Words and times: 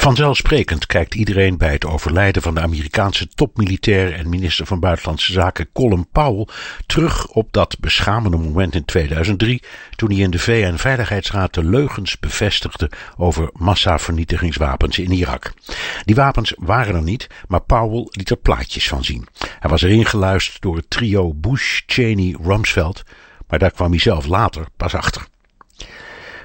Vanzelfsprekend 0.00 0.86
kijkt 0.86 1.14
iedereen 1.14 1.58
bij 1.58 1.72
het 1.72 1.86
overlijden 1.86 2.42
van 2.42 2.54
de 2.54 2.60
Amerikaanse 2.60 3.28
topmilitair 3.28 4.12
en 4.12 4.28
minister 4.28 4.66
van 4.66 4.80
Buitenlandse 4.80 5.32
Zaken 5.32 5.68
Colin 5.72 6.08
Powell 6.12 6.46
terug 6.86 7.26
op 7.26 7.52
dat 7.52 7.76
beschamende 7.80 8.36
moment 8.36 8.74
in 8.74 8.84
2003 8.84 9.62
toen 9.96 10.10
hij 10.10 10.18
in 10.18 10.30
de 10.30 10.38
VN-veiligheidsraad 10.38 11.54
de 11.54 11.64
leugens 11.64 12.18
bevestigde 12.18 12.90
over 13.16 13.50
massavernietigingswapens 13.52 14.98
in 14.98 15.12
Irak. 15.12 15.52
Die 16.04 16.14
wapens 16.14 16.54
waren 16.56 16.94
er 16.94 17.02
niet, 17.02 17.26
maar 17.48 17.62
Powell 17.62 18.06
liet 18.10 18.30
er 18.30 18.36
plaatjes 18.36 18.88
van 18.88 19.04
zien. 19.04 19.26
Hij 19.58 19.70
was 19.70 19.82
erin 19.82 20.06
geluisterd 20.06 20.62
door 20.62 20.76
het 20.76 20.90
trio 20.90 21.34
Bush, 21.34 21.80
Cheney, 21.86 22.36
Rumsfeld, 22.42 23.02
maar 23.48 23.58
daar 23.58 23.72
kwam 23.72 23.90
hij 23.90 24.00
zelf 24.00 24.26
later 24.26 24.66
pas 24.76 24.94
achter. 24.94 25.26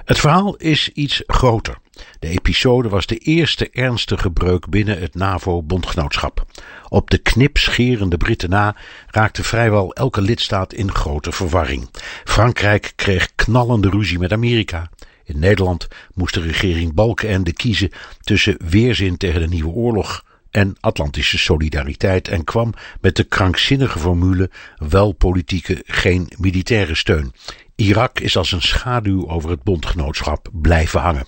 Het 0.05 0.19
verhaal 0.19 0.55
is 0.55 0.89
iets 0.93 1.23
groter. 1.27 1.77
De 2.19 2.27
episode 2.27 2.89
was 2.89 3.05
de 3.05 3.17
eerste 3.17 3.69
ernstige 3.69 4.31
breuk 4.31 4.69
binnen 4.69 4.99
het 4.99 5.15
NAVO-bondgenootschap. 5.15 6.45
Op 6.89 7.09
de 7.09 7.17
knipscherende 7.17 8.17
Britten 8.17 8.49
na 8.49 8.75
raakte 9.07 9.43
vrijwel 9.43 9.93
elke 9.93 10.21
lidstaat 10.21 10.73
in 10.73 10.91
grote 10.91 11.31
verwarring. 11.31 11.89
Frankrijk 12.23 12.93
kreeg 12.95 13.35
knallende 13.35 13.89
ruzie 13.89 14.19
met 14.19 14.31
Amerika. 14.31 14.89
In 15.23 15.39
Nederland 15.39 15.87
moest 16.13 16.33
de 16.33 16.41
regering 16.41 16.93
Balkenende 16.93 17.53
kiezen 17.53 17.91
tussen 18.21 18.57
weerzin 18.65 19.17
tegen 19.17 19.41
de 19.41 19.47
nieuwe 19.47 19.73
oorlog 19.73 20.23
en 20.51 20.75
Atlantische 20.79 21.37
solidariteit 21.37 22.27
en 22.27 22.43
kwam 22.43 22.73
met 23.01 23.15
de 23.15 23.23
krankzinnige 23.23 23.99
formule 23.99 24.49
wel 24.77 25.11
politieke, 25.11 25.83
geen 25.85 26.27
militaire 26.37 26.95
steun. 26.95 27.33
Irak 27.75 28.19
is 28.19 28.37
als 28.37 28.51
een 28.51 28.61
schaduw 28.61 29.29
over 29.29 29.49
het 29.49 29.63
bondgenootschap 29.63 30.49
blijven 30.51 30.99
hangen. 30.99 31.27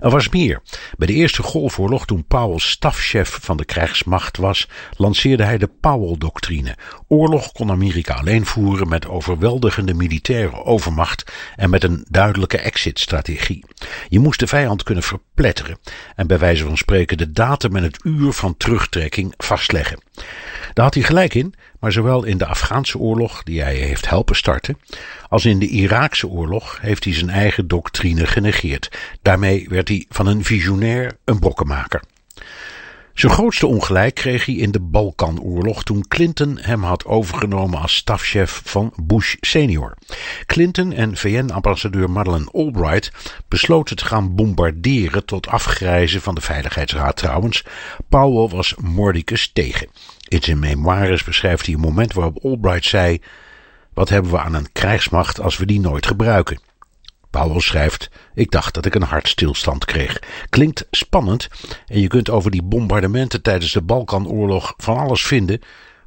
Er 0.00 0.10
was 0.10 0.28
meer. 0.28 0.62
Bij 0.96 1.06
de 1.06 1.12
Eerste 1.12 1.42
Golfoorlog, 1.42 2.06
toen 2.06 2.24
Powell 2.24 2.58
stafchef 2.58 3.38
van 3.42 3.56
de 3.56 3.64
krijgsmacht 3.64 4.36
was, 4.36 4.68
lanceerde 4.96 5.44
hij 5.44 5.58
de 5.58 5.70
Powell-doctrine. 5.80 6.76
Oorlog 7.08 7.52
kon 7.52 7.70
Amerika 7.70 8.14
alleen 8.14 8.46
voeren 8.46 8.88
met 8.88 9.06
overweldigende 9.06 9.94
militaire 9.94 10.64
overmacht 10.64 11.32
en 11.56 11.70
met 11.70 11.84
een 11.84 12.04
duidelijke 12.08 12.58
exit-strategie. 12.58 13.64
Je 14.08 14.18
moest 14.18 14.40
de 14.40 14.46
vijand 14.46 14.82
kunnen 14.82 15.04
verpletteren 15.04 15.78
en 16.16 16.26
bij 16.26 16.38
wijze 16.38 16.64
van 16.64 16.76
spreken 16.76 17.18
de 17.18 17.32
datum 17.32 17.76
en 17.76 17.82
het 17.82 18.00
uur 18.04 18.32
van 18.32 18.56
terugtrekking 18.56 19.34
vastleggen. 19.36 20.00
Daar 20.72 20.84
had 20.84 20.94
hij 20.94 21.02
gelijk 21.02 21.34
in, 21.34 21.54
maar 21.80 21.92
zowel 21.92 22.24
in 22.24 22.38
de 22.38 22.46
Afghaanse 22.46 22.98
oorlog, 22.98 23.42
die 23.42 23.62
hij 23.62 23.74
heeft 23.74 24.08
helpen 24.08 24.36
starten, 24.36 24.78
als 25.28 25.44
in 25.44 25.58
de 25.58 25.68
Iraakse 25.68 26.28
oorlog 26.28 26.78
heeft 26.80 27.04
hij 27.04 27.14
zijn 27.14 27.30
eigen 27.30 27.68
doctrine 27.68 28.26
genegeerd. 28.26 28.98
Daarmee 29.22 29.66
werd 29.68 29.88
hij 29.88 30.06
van 30.08 30.26
een 30.26 30.44
visionair 30.44 31.16
een 31.24 31.38
brokkenmaker. 31.38 32.02
Zijn 33.20 33.32
grootste 33.32 33.66
ongelijk 33.66 34.14
kreeg 34.14 34.46
hij 34.46 34.54
in 34.54 34.70
de 34.70 34.80
Balkanoorlog 34.80 35.82
toen 35.82 36.08
Clinton 36.08 36.58
hem 36.60 36.82
had 36.82 37.04
overgenomen 37.04 37.80
als 37.80 37.96
stafchef 37.96 38.62
van 38.64 38.92
Bush 39.02 39.34
senior. 39.40 39.96
Clinton 40.46 40.92
en 40.92 41.16
VN-ambassadeur 41.16 42.10
Madeleine 42.10 42.50
Albright 42.52 43.12
besloten 43.48 43.96
te 43.96 44.04
gaan 44.04 44.34
bombarderen 44.34 45.24
tot 45.24 45.46
afgrijzen 45.46 46.20
van 46.20 46.34
de 46.34 46.40
Veiligheidsraad 46.40 47.16
trouwens. 47.16 47.64
Powell 48.08 48.56
was 48.56 48.74
mordicus 48.74 49.50
tegen. 49.52 49.88
In 50.28 50.42
zijn 50.42 50.58
memoires 50.58 51.24
beschrijft 51.24 51.66
hij 51.66 51.74
een 51.74 51.80
moment 51.80 52.12
waarop 52.12 52.44
Albright 52.44 52.84
zei: 52.84 53.20
Wat 53.94 54.08
hebben 54.08 54.30
we 54.30 54.38
aan 54.38 54.54
een 54.54 54.72
krijgsmacht 54.72 55.40
als 55.40 55.56
we 55.56 55.66
die 55.66 55.80
nooit 55.80 56.06
gebruiken? 56.06 56.69
Powell 57.30 57.60
schrijft: 57.60 58.10
Ik 58.34 58.50
dacht 58.50 58.74
dat 58.74 58.86
ik 58.86 58.94
een 58.94 59.02
hartstilstand 59.02 59.84
kreeg. 59.84 60.22
Klinkt 60.48 60.86
spannend 60.90 61.48
en 61.86 62.00
je 62.00 62.08
kunt 62.08 62.30
over 62.30 62.50
die 62.50 62.62
bombardementen 62.62 63.42
tijdens 63.42 63.72
de 63.72 63.82
Balkanoorlog 63.82 64.74
van 64.76 64.96
alles 64.96 65.22
vinden, 65.22 65.60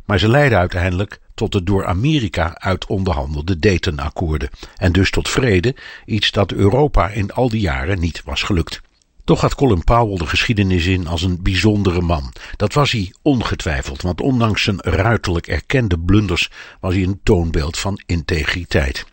maar 0.05 0.19
ze 0.19 0.29
leidden 0.29 0.59
uiteindelijk 0.59 1.19
tot 1.33 1.51
de 1.51 1.63
door 1.63 1.85
Amerika 1.85 2.57
uit 2.57 2.85
onderhandelde 2.85 3.59
Dayton-akkoorden 3.59 4.49
en 4.75 4.91
dus 4.91 5.11
tot 5.11 5.29
vrede, 5.29 5.75
iets 6.05 6.31
dat 6.31 6.51
Europa 6.51 7.09
in 7.09 7.31
al 7.31 7.49
die 7.49 7.61
jaren 7.61 7.99
niet 7.99 8.21
was 8.25 8.43
gelukt. 8.43 8.81
Toch 9.23 9.39
gaat 9.39 9.55
Colin 9.55 9.83
Powell 9.83 10.17
de 10.17 10.27
geschiedenis 10.27 10.85
in 10.85 11.07
als 11.07 11.21
een 11.21 11.41
bijzondere 11.41 12.01
man. 12.01 12.33
Dat 12.55 12.73
was 12.73 12.91
hij 12.91 13.13
ongetwijfeld, 13.21 14.01
want 14.01 14.21
ondanks 14.21 14.63
zijn 14.63 14.81
ruiterlijk 14.81 15.47
erkende 15.47 15.99
blunders 15.99 16.49
was 16.79 16.93
hij 16.93 17.03
een 17.03 17.19
toonbeeld 17.23 17.77
van 17.77 18.01
integriteit. 18.05 19.05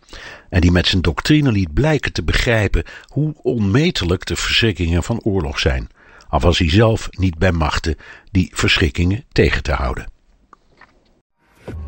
En 0.49 0.61
die 0.61 0.71
met 0.71 0.87
zijn 0.87 1.01
doctrine 1.01 1.51
liet 1.51 1.73
blijken 1.73 2.13
te 2.13 2.23
begrijpen 2.23 2.83
hoe 3.05 3.33
onmetelijk 3.41 4.25
de 4.25 4.35
verschrikkingen 4.35 5.03
van 5.03 5.21
oorlog 5.23 5.59
zijn, 5.59 5.89
al 6.29 6.39
was 6.39 6.57
hij 6.57 6.69
zelf 6.69 7.07
niet 7.11 7.37
bij 7.37 7.51
machten 7.51 7.95
die 8.31 8.49
verschrikkingen 8.53 9.23
tegen 9.31 9.63
te 9.63 9.71
houden. 9.71 10.09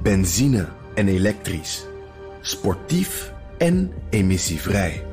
Benzine 0.01 0.69
en 0.95 1.07
elektrisch. 1.07 1.85
Sportief 2.41 3.33
en 3.57 3.93
emissievrij. 4.09 5.12